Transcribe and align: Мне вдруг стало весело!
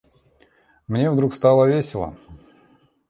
Мне 0.87 1.11
вдруг 1.11 1.31
стало 1.35 1.65
весело! 1.69 2.17